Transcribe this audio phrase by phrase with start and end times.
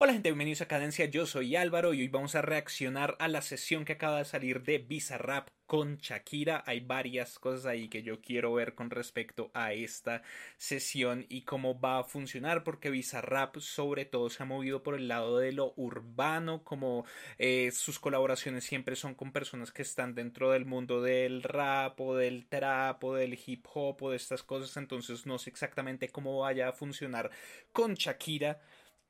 [0.00, 3.42] Hola gente, bienvenidos a Cadencia, yo soy Álvaro y hoy vamos a reaccionar a la
[3.42, 6.62] sesión que acaba de salir de Bizarrap con Shakira.
[6.66, 10.22] Hay varias cosas ahí que yo quiero ver con respecto a esta
[10.56, 15.08] sesión y cómo va a funcionar porque Bizarrap sobre todo se ha movido por el
[15.08, 17.04] lado de lo urbano, como
[17.36, 22.14] eh, sus colaboraciones siempre son con personas que están dentro del mundo del rap o
[22.14, 26.38] del trap o del hip hop o de estas cosas, entonces no sé exactamente cómo
[26.38, 27.32] vaya a funcionar
[27.72, 28.60] con Shakira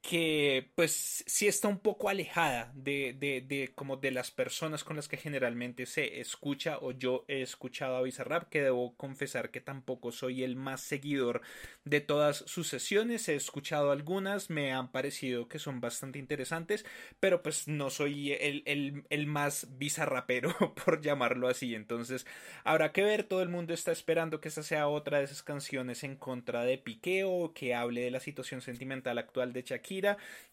[0.08, 4.96] que pues sí está un poco alejada de, de, de, como de las personas con
[4.96, 9.60] las que generalmente se escucha o yo he escuchado a Bizarrap que debo confesar que
[9.60, 11.42] tampoco soy el más seguidor
[11.84, 13.28] de todas sus sesiones.
[13.28, 16.86] He escuchado algunas me han parecido que son bastante interesantes
[17.20, 21.74] pero pues no soy el, el, el más bizarrapero por llamarlo así.
[21.74, 22.26] Entonces
[22.64, 26.02] habrá que ver todo el mundo está esperando que esa sea otra de esas canciones
[26.02, 29.97] en contra de Piqué o que hable de la situación sentimental actual de Shakira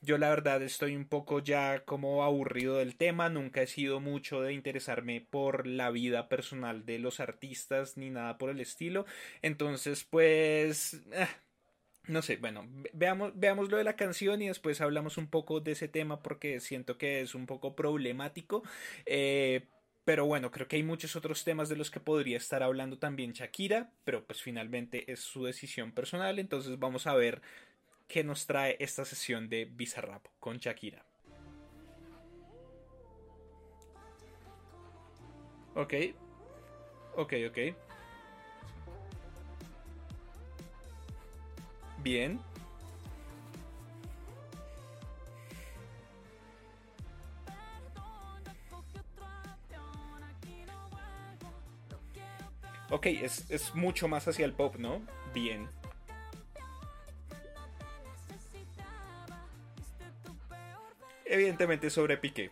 [0.02, 4.42] yo la verdad estoy un poco ya como aburrido del tema, nunca he sido mucho
[4.42, 9.06] de interesarme por la vida personal de los artistas ni nada por el estilo.
[9.42, 11.02] Entonces, pues...
[11.12, 11.28] Eh,
[12.08, 15.72] no sé, bueno, veamos, veamos lo de la canción y después hablamos un poco de
[15.72, 18.64] ese tema porque siento que es un poco problemático.
[19.06, 19.68] Eh,
[20.06, 23.34] pero bueno, creo que hay muchos otros temas de los que podría estar hablando también
[23.34, 27.42] Shakira, pero pues finalmente es su decisión personal, entonces vamos a ver
[28.08, 31.06] que nos trae esta sesión de Bizarrap con Shakira.
[35.76, 35.94] Ok.
[37.18, 37.58] Ok, ok.
[42.04, 42.40] Bien.
[52.92, 55.02] Ok, es, es mucho más hacia el pop, ¿no?
[55.34, 55.68] Bien.
[61.26, 62.52] Evidentemente sobre Piqué.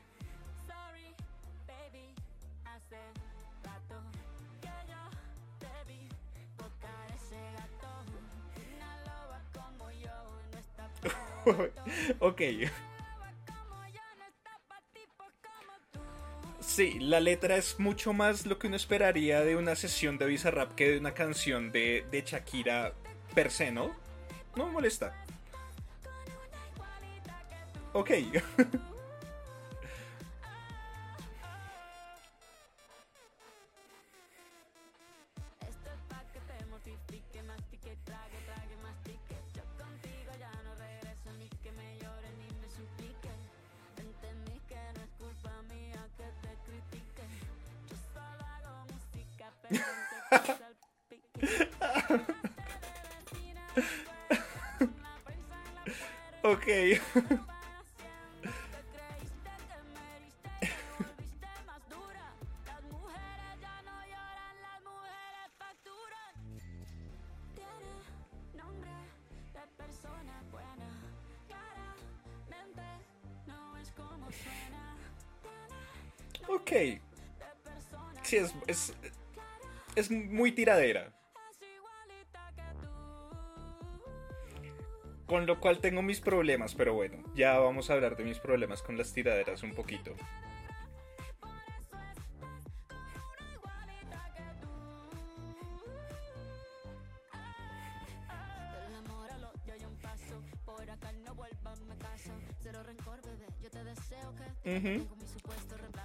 [12.20, 12.42] ok.
[16.60, 20.74] Sí, la letra es mucho más lo que uno esperaría de una sesión de Bizarrap
[20.74, 22.94] que de una canción de, de Shakira
[23.36, 23.96] per se, ¿no?
[24.56, 25.23] No me molesta.
[27.94, 28.10] Ok.
[56.44, 56.44] ok.
[56.44, 56.68] Ok.
[80.64, 81.12] tiradera.
[85.26, 88.82] Con lo cual tengo mis problemas, pero bueno, ya vamos a hablar de mis problemas
[88.82, 90.16] con las tiraderas un poquito.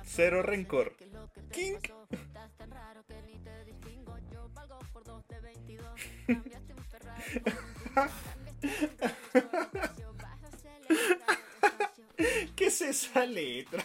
[0.05, 0.97] Cero rencor.
[1.53, 1.77] King.
[12.56, 13.84] ¿Qué es esa letra?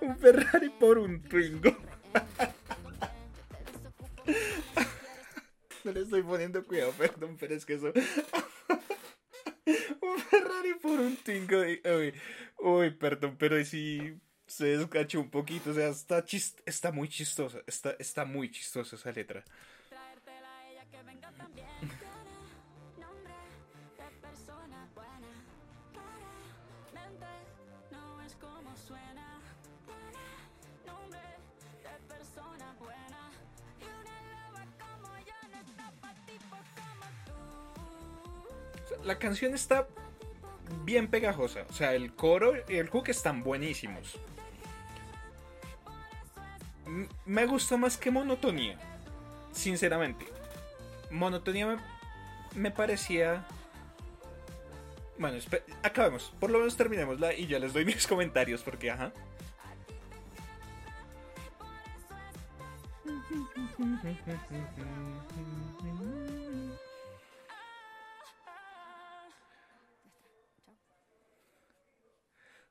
[0.00, 1.76] un Ferrari por un Twingo.
[5.84, 7.92] no le estoy poniendo cuidado, perdón, pero es que eso.
[10.00, 11.60] un Ferrari por un Twingo.
[11.60, 11.80] Uy,
[12.58, 14.18] uy, perdón, pero si
[14.54, 15.70] se descachó un poquito.
[15.70, 16.24] O sea, está,
[16.64, 17.58] está muy chistosa.
[17.66, 19.44] Está, está muy chistosa esa letra.
[39.02, 39.86] La canción está
[40.84, 41.66] bien pegajosa.
[41.68, 44.18] O sea, el coro y el hook están buenísimos.
[47.24, 48.78] Me gustó más que monotonía.
[49.52, 50.26] Sinceramente.
[51.10, 51.76] Monotonía me,
[52.54, 53.46] me parecía
[55.18, 55.38] Bueno,
[55.82, 56.32] acabemos.
[56.40, 59.12] Por lo menos terminémosla y ya les doy mis comentarios porque, ajá.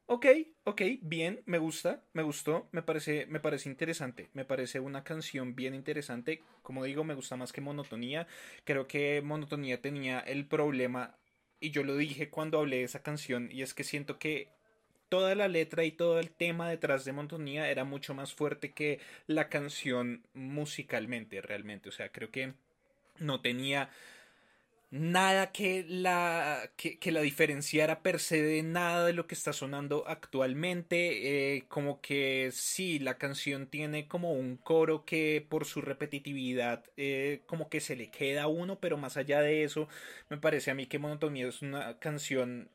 [0.05, 0.25] Ok,
[0.65, 5.55] ok, bien, me gusta, me gustó, me parece, me parece interesante, me parece una canción
[5.55, 6.41] bien interesante.
[6.61, 8.27] Como digo, me gusta más que Monotonía.
[8.63, 11.15] Creo que Monotonía tenía el problema,
[11.59, 14.47] y yo lo dije cuando hablé de esa canción, y es que siento que
[15.09, 18.99] toda la letra y todo el tema detrás de Monotonía era mucho más fuerte que
[19.27, 21.89] la canción musicalmente, realmente.
[21.89, 22.53] O sea, creo que
[23.19, 23.89] no tenía
[24.93, 30.03] nada que la, que, la diferenciara per se de nada de lo que está sonando
[30.07, 31.55] actualmente.
[31.57, 37.41] Eh, como que sí, la canción tiene como un coro que por su repetitividad eh,
[37.47, 39.87] como que se le queda a uno, pero más allá de eso,
[40.29, 42.69] me parece a mí que Monotonía es una canción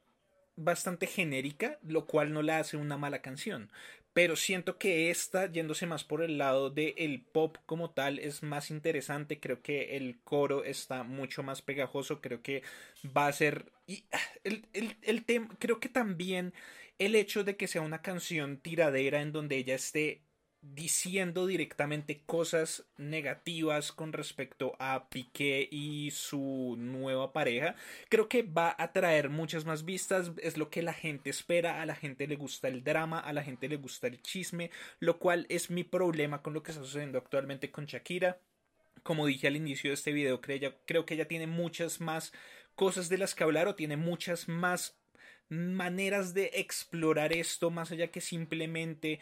[0.56, 3.70] bastante genérica, lo cual no la hace una mala canción
[4.18, 8.42] pero siento que esta, yéndose más por el lado del el pop como tal, es
[8.42, 9.38] más interesante.
[9.38, 12.20] Creo que el coro está mucho más pegajoso.
[12.20, 12.64] Creo que
[13.16, 13.70] va a ser.
[13.86, 15.54] Y ah, el, el, el tema.
[15.60, 16.52] Creo que también
[16.98, 20.24] el hecho de que sea una canción tiradera en donde ella esté
[20.60, 27.76] diciendo directamente cosas negativas con respecto a Piqué y su nueva pareja,
[28.08, 31.86] creo que va a traer muchas más vistas, es lo que la gente espera, a
[31.86, 35.46] la gente le gusta el drama, a la gente le gusta el chisme, lo cual
[35.48, 38.40] es mi problema con lo que está sucediendo actualmente con Shakira.
[39.04, 42.32] Como dije al inicio de este video, creo, que ella tiene muchas más
[42.74, 44.98] cosas de las que hablar o tiene muchas más
[45.48, 49.20] maneras de explorar esto más allá que simplemente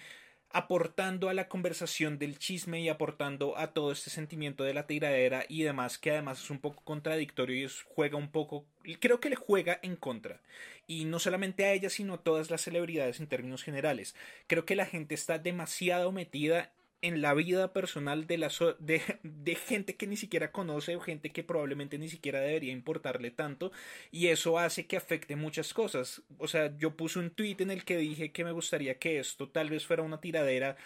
[0.51, 5.45] aportando a la conversación del chisme y aportando a todo este sentimiento de la tiradera
[5.49, 8.65] y demás, que además es un poco contradictorio y juega un poco,
[9.01, 10.41] creo que le juega en contra.
[10.87, 14.15] Y no solamente a ella, sino a todas las celebridades en términos generales.
[14.47, 16.73] Creo que la gente está demasiado metida
[17.03, 21.31] en la vida personal de, la de, de, gente que ni siquiera conoce o gente
[21.31, 23.73] que probablemente ni siquiera debería importarle tanto
[24.11, 26.23] y eso hace que afecte muchas cosas.
[26.39, 29.49] O sea, yo puse un tweet en el que dije que me gustaría que esto
[29.49, 30.77] tal vez fuera una tiradera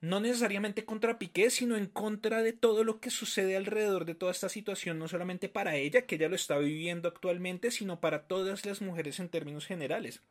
[0.00, 4.32] no necesariamente contra Piqué, sino en contra de todo lo que sucede alrededor de toda
[4.32, 8.64] esta situación, no solamente para ella, que ella lo está viviendo actualmente, sino para todas
[8.64, 10.22] las mujeres en términos generales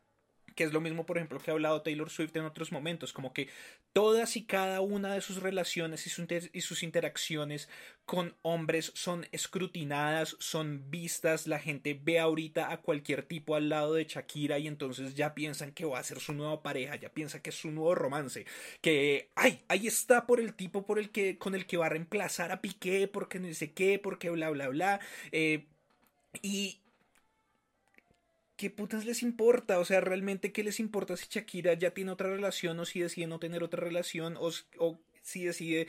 [0.54, 3.32] que es lo mismo, por ejemplo, que ha hablado Taylor Swift en otros momentos, como
[3.32, 3.48] que
[3.92, 7.68] todas y cada una de sus relaciones y, sus interacciones
[8.04, 13.94] con hombres son escrutinadas, son vistas, la gente ve ahorita a cualquier tipo al lado
[13.94, 17.42] de Shakira y entonces ya piensan que va a ser su nueva pareja, ya piensa
[17.42, 18.46] que es su nuevo romance,
[18.80, 21.90] que, ay, ahí está por el tipo por el que, con el que va a
[21.90, 25.00] reemplazar a Piqué, porque no sé qué, porque bla, bla, bla,
[25.32, 25.66] eh,
[26.42, 26.80] y,
[28.58, 29.78] ¿qué putas les importa?
[29.78, 33.28] O sea, realmente, ¿qué les importa si Shakira ya tiene otra relación o si decide
[33.28, 34.50] no tener otra relación o,
[35.22, 35.86] si decide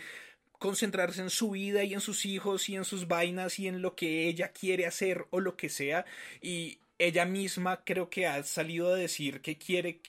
[0.60, 3.96] concentrarse en su vida y en sus hijos y en sus vainas y en lo
[3.96, 6.06] que ella quiere hacer o lo que sea?
[6.42, 10.02] Y ella misma creo que ha salido a decir que quiere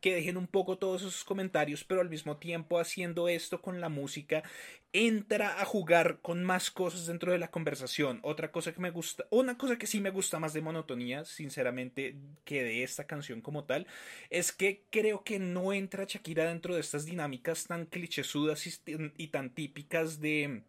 [0.00, 3.88] que dejen un poco todos esos comentarios, pero al mismo tiempo haciendo esto con la
[3.88, 4.44] música
[4.92, 8.20] entra a jugar con más cosas dentro de la conversación.
[8.22, 12.16] Otra cosa que me gusta, una cosa que sí me gusta más de monotonía, sinceramente,
[12.44, 13.86] que de esta canción como tal,
[14.30, 18.80] es que creo que no entra Shakira dentro de estas dinámicas tan clichésudas
[19.18, 20.62] y tan típicas de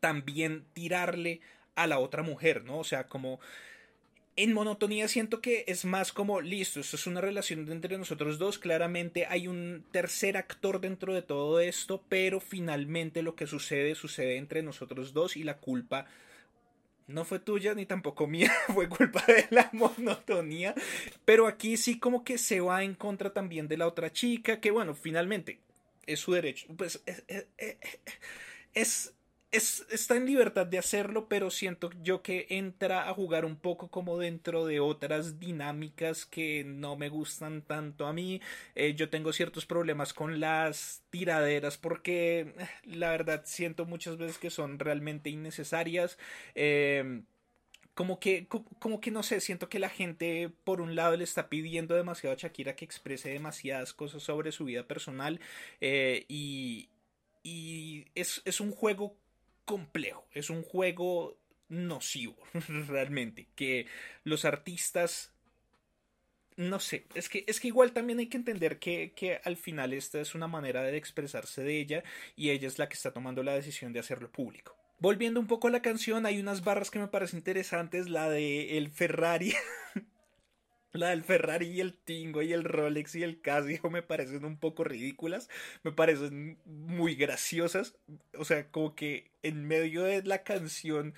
[0.00, 1.40] también tirarle
[1.74, 2.78] a la otra mujer, ¿no?
[2.78, 3.40] O sea, como
[4.38, 8.60] en monotonía siento que es más como, listo, esto es una relación entre nosotros dos,
[8.60, 14.36] claramente hay un tercer actor dentro de todo esto, pero finalmente lo que sucede sucede
[14.36, 16.06] entre nosotros dos y la culpa
[17.08, 20.72] no fue tuya ni tampoco mía, fue culpa de la monotonía,
[21.24, 24.70] pero aquí sí como que se va en contra también de la otra chica, que
[24.70, 25.58] bueno, finalmente
[26.06, 27.24] es su derecho, pues es
[28.74, 29.14] es,
[29.50, 34.18] está en libertad de hacerlo, pero siento yo que entra a jugar un poco como
[34.18, 38.40] dentro de otras dinámicas que no me gustan tanto a mí.
[38.74, 44.38] Eh, yo tengo ciertos problemas con las tiraderas porque eh, la verdad siento muchas veces
[44.38, 46.18] que son realmente innecesarias.
[46.54, 47.22] Eh,
[47.94, 51.48] como que, como que no sé, siento que la gente por un lado le está
[51.48, 55.40] pidiendo demasiado a Shakira que exprese demasiadas cosas sobre su vida personal
[55.80, 56.90] y,
[57.42, 59.16] y es, es un juego
[59.68, 61.36] complejo, es un juego
[61.68, 62.36] nocivo,
[62.88, 63.86] realmente, que
[64.24, 65.34] los artistas
[66.56, 69.92] no sé, es que, es que igual también hay que entender que, que, al final
[69.92, 72.02] esta es una manera de expresarse de ella
[72.34, 74.76] y ella es la que está tomando la decisión de hacerlo público.
[74.98, 78.76] Volviendo un poco a la canción, hay unas barras que me parecen interesantes, la de
[78.76, 79.54] el Ferrari
[80.92, 84.58] La del Ferrari y el Tingo y el Rolex y el Casio me parecen un
[84.58, 85.48] poco ridículas,
[85.82, 87.96] me parecen muy graciosas,
[88.38, 91.14] o sea, como que en medio de la canción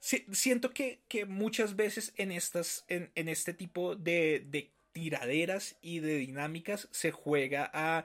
[0.00, 6.00] siento que, que, muchas veces en estas en, en este tipo de, de tiraderas y
[6.00, 8.04] de dinámicas se juega a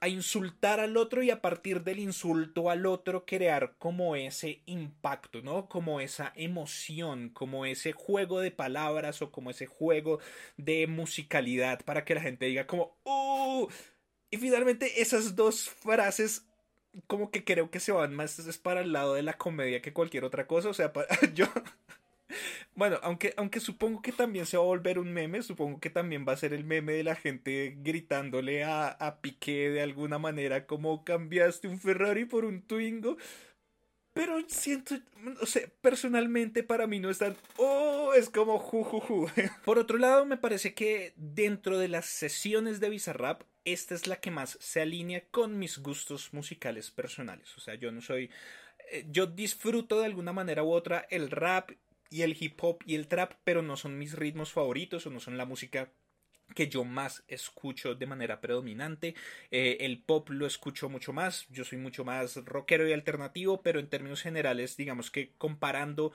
[0.00, 5.42] a insultar al otro y a partir del insulto al otro crear como ese impacto,
[5.42, 5.68] ¿no?
[5.68, 10.20] Como esa emoción, como ese juego de palabras o como ese juego
[10.56, 13.68] de musicalidad para que la gente diga como ¡Uh!
[14.30, 16.46] Y finalmente esas dos frases
[17.06, 19.92] como que creo que se van más es para el lado de la comedia que
[19.92, 21.46] cualquier otra cosa, o sea, para, yo
[22.74, 26.24] bueno, aunque, aunque supongo que también se va a volver un meme, supongo que también
[26.26, 30.66] va a ser el meme de la gente gritándole a, a Piqué de alguna manera
[30.66, 33.16] como cambiaste un Ferrari por un Twingo.
[34.14, 34.96] Pero siento,
[35.40, 39.26] o sea, personalmente para mí no es tan, oh, es como jujuju.
[39.64, 44.16] Por otro lado, me parece que dentro de las sesiones de Bizarrap, esta es la
[44.16, 47.56] que más se alinea con mis gustos musicales personales.
[47.56, 48.28] O sea, yo no soy,
[48.90, 51.70] eh, yo disfruto de alguna manera u otra el rap
[52.12, 55.18] y el hip hop y el trap, pero no son mis ritmos favoritos o no
[55.18, 55.90] son la música
[56.54, 59.14] que yo más escucho de manera predominante.
[59.50, 63.80] Eh, el pop lo escucho mucho más, yo soy mucho más rockero y alternativo, pero
[63.80, 66.12] en términos generales, digamos que comparando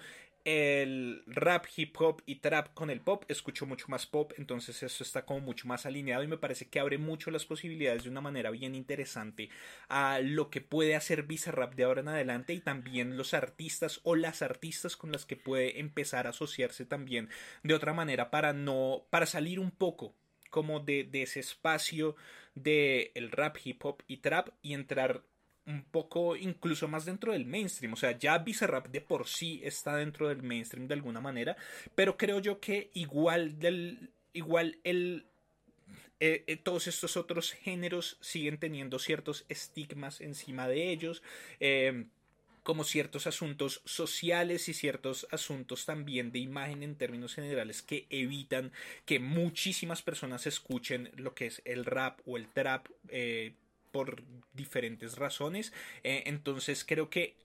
[0.47, 5.03] el rap, hip hop y trap con el pop, escucho mucho más pop, entonces eso
[5.03, 8.21] está como mucho más alineado y me parece que abre mucho las posibilidades de una
[8.21, 9.49] manera bien interesante
[9.89, 14.15] a lo que puede hacer Bizarrap de ahora en adelante y también los artistas o
[14.15, 17.27] las artistas con las que puede empezar a asociarse también
[17.63, 20.15] de otra manera para no, para salir un poco
[20.49, 22.15] como de, de ese espacio
[22.55, 25.23] de el rap, hip hop y trap y entrar
[25.67, 27.93] un poco incluso más dentro del mainstream.
[27.93, 31.55] O sea, ya Bizarrap de por sí está dentro del mainstream de alguna manera,
[31.93, 35.25] pero creo yo que igual del igual el
[36.19, 41.21] eh, eh, todos estos otros géneros siguen teniendo ciertos estigmas encima de ellos.
[41.59, 42.09] Em,
[42.63, 48.73] como ciertos asuntos sociales y ciertos asuntos también de imagen en términos generales que evitan
[49.05, 53.53] que muchísimas personas escuchen lo que es el rap o el trap eh,
[53.91, 55.73] por diferentes razones.
[56.03, 57.35] Eh, entonces creo que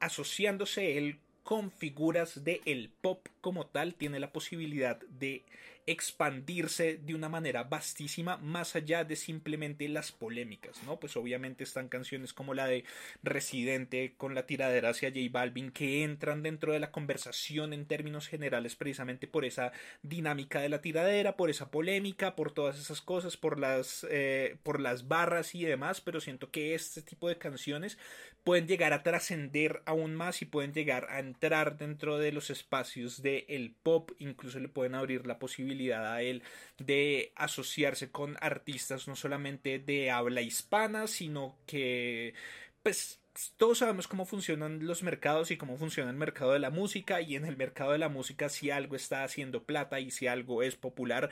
[0.00, 5.42] asociándose él con figuras de el pop como tal tiene la posibilidad de
[5.90, 11.00] expandirse de una manera vastísima más allá de simplemente las polémicas, ¿no?
[11.00, 12.84] Pues obviamente están canciones como la de
[13.22, 18.28] Residente con la tiradera hacia J Balvin que entran dentro de la conversación en términos
[18.28, 23.36] generales precisamente por esa dinámica de la tiradera, por esa polémica, por todas esas cosas,
[23.36, 27.98] por las, eh, por las barras y demás, pero siento que este tipo de canciones
[28.44, 33.22] pueden llegar a trascender aún más y pueden llegar a entrar dentro de los espacios
[33.22, 36.42] del el pop, incluso le pueden abrir la posibilidad a él
[36.78, 42.34] de asociarse con artistas no solamente de habla hispana, sino que
[42.82, 43.20] pues
[43.56, 47.36] todos sabemos cómo funcionan los mercados y cómo funciona el mercado de la música y
[47.36, 50.76] en el mercado de la música si algo está haciendo plata y si algo es
[50.76, 51.30] popular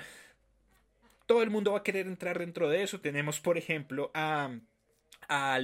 [1.29, 3.01] todo el mundo va a querer entrar dentro de eso.
[3.01, 4.51] Tenemos por ejemplo a
[5.29, 5.59] a,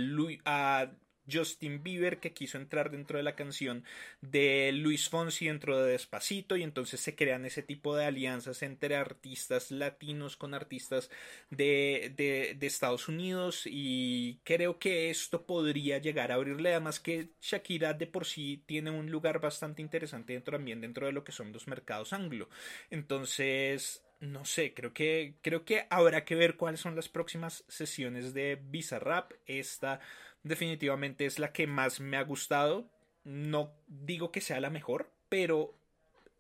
[0.45, 0.91] a
[1.31, 3.85] Justin Bieber que quiso entrar dentro de la canción
[4.21, 8.97] de Luis Fonsi dentro de Despacito y entonces se crean ese tipo de alianzas entre
[8.97, 11.11] artistas latinos con artistas
[11.51, 17.93] de, de, Estados Unidos y creo que esto podría llegar a abrirle además que Shakira
[17.93, 21.53] de por sí tiene un lugar bastante interesante dentro también dentro de lo que son
[21.53, 22.49] los mercados anglo.
[22.91, 28.35] Entonces no sé, creo que, creo que habrá que ver cuáles son las próximas sesiones
[28.35, 29.33] de Bizarrap.
[29.47, 30.01] Esta
[30.43, 32.91] definitivamente es la que más me ha gustado.
[33.25, 35.75] No digo que sea la mejor, pero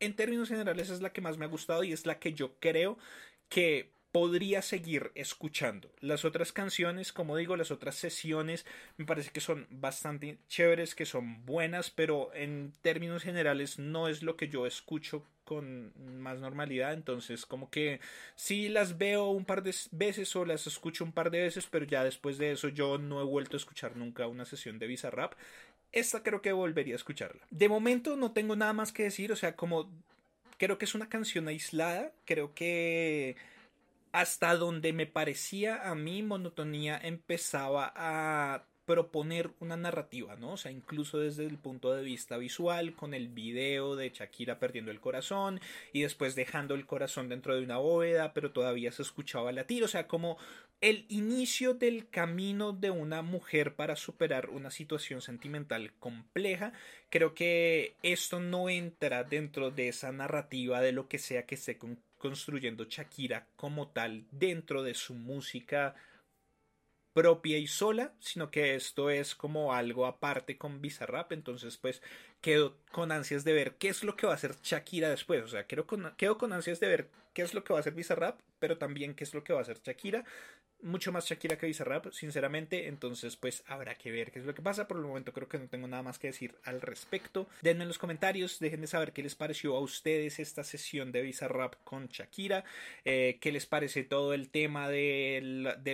[0.00, 2.58] en términos generales es la que más me ha gustado y es la que yo
[2.58, 2.98] creo
[3.48, 5.90] que podría seguir escuchando.
[5.98, 8.64] Las otras canciones, como digo, las otras sesiones
[8.96, 14.22] me parece que son bastante chéveres, que son buenas, pero en términos generales no es
[14.22, 17.98] lo que yo escucho con más normalidad, entonces como que
[18.36, 21.84] sí las veo un par de veces o las escucho un par de veces, pero
[21.84, 25.32] ya después de eso yo no he vuelto a escuchar nunca una sesión de Bizarrap.
[25.90, 27.44] Esta creo que volvería a escucharla.
[27.50, 29.90] De momento no tengo nada más que decir, o sea, como
[30.56, 33.34] creo que es una canción aislada, creo que
[34.14, 40.52] hasta donde me parecía a mí monotonía empezaba a proponer una narrativa, ¿no?
[40.52, 44.92] O sea, incluso desde el punto de vista visual, con el video de Shakira perdiendo
[44.92, 45.60] el corazón
[45.92, 49.88] y después dejando el corazón dentro de una bóveda, pero todavía se escuchaba latir, o
[49.88, 50.38] sea, como
[50.80, 56.72] el inicio del camino de una mujer para superar una situación sentimental compleja,
[57.10, 61.78] creo que esto no entra dentro de esa narrativa de lo que sea que esté
[62.24, 65.94] construyendo Shakira como tal dentro de su música
[67.12, 72.00] propia y sola, sino que esto es como algo aparte con Bizarrap, entonces pues
[72.40, 75.48] quedo con ansias de ver qué es lo que va a hacer Shakira después, o
[75.48, 77.92] sea, quedo con, quedo con ansias de ver qué es lo que va a hacer
[77.92, 80.24] Bizarrap, pero también qué es lo que va a hacer Shakira,
[80.84, 82.86] mucho más Shakira que Bizarrap, sinceramente.
[82.86, 84.86] Entonces, pues habrá que ver qué es lo que pasa.
[84.86, 87.48] Por el momento creo que no tengo nada más que decir al respecto.
[87.62, 91.22] Denme en los comentarios, dejen de saber qué les pareció a ustedes esta sesión de
[91.22, 92.64] Bizarrap con Shakira.
[93.04, 95.40] Eh, qué les parece todo el tema de,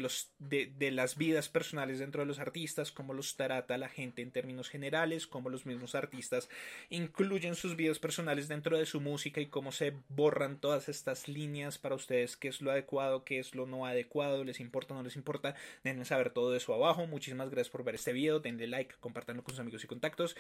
[0.00, 4.22] los, de, de, las vidas personales dentro de los artistas, cómo los trata la gente
[4.22, 6.48] en términos generales, cómo los mismos artistas
[6.88, 11.78] incluyen sus vidas personales dentro de su música y cómo se borran todas estas líneas
[11.78, 15.16] para ustedes, qué es lo adecuado, qué es lo no adecuado, les importa no les
[15.16, 17.06] importa, denle saber todo eso abajo.
[17.06, 20.36] Muchísimas gracias por ver este video, denle like, compartanlo con sus amigos y contactos.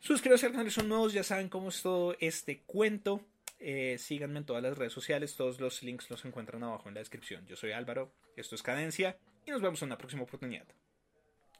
[0.00, 3.24] Suscríbanse al canal si son nuevos, ya saben cómo es todo este cuento.
[3.58, 7.00] Eh, síganme en todas las redes sociales, todos los links los encuentran abajo en la
[7.00, 7.46] descripción.
[7.46, 10.66] Yo soy Álvaro, esto es Cadencia y nos vemos en una próxima oportunidad.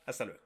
[0.05, 0.43] Hasta luego.